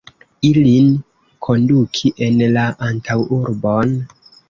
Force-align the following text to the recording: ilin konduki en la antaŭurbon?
ilin 0.47 0.87
konduki 1.49 2.13
en 2.29 2.43
la 2.59 2.67
antaŭurbon? 2.91 3.99